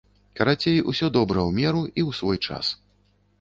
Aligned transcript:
Карацей, 0.37 0.79
усё 0.93 1.09
добра 1.17 1.39
ў 1.49 1.59
меру 1.59 1.83
і 1.89 2.01
ў 2.07 2.19
свой 2.21 2.37
час. 2.49 2.73